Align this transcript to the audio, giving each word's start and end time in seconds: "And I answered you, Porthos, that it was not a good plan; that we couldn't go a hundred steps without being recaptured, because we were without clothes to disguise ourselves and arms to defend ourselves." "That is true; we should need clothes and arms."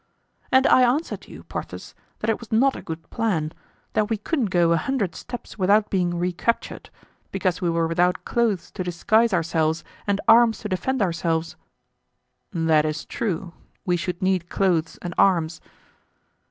"And 0.51 0.65
I 0.65 0.81
answered 0.81 1.27
you, 1.27 1.43
Porthos, 1.43 1.93
that 2.21 2.29
it 2.31 2.39
was 2.39 2.51
not 2.51 2.75
a 2.75 2.81
good 2.81 3.07
plan; 3.11 3.51
that 3.93 4.09
we 4.09 4.17
couldn't 4.17 4.45
go 4.49 4.71
a 4.71 4.77
hundred 4.77 5.13
steps 5.13 5.59
without 5.59 5.91
being 5.91 6.17
recaptured, 6.17 6.89
because 7.31 7.61
we 7.61 7.69
were 7.69 7.85
without 7.87 8.25
clothes 8.25 8.71
to 8.71 8.83
disguise 8.83 9.31
ourselves 9.31 9.83
and 10.07 10.19
arms 10.27 10.57
to 10.61 10.69
defend 10.69 11.03
ourselves." 11.03 11.55
"That 12.51 12.83
is 12.83 13.05
true; 13.05 13.53
we 13.85 13.95
should 13.95 14.23
need 14.23 14.49
clothes 14.49 14.97
and 15.03 15.13
arms." 15.19 15.61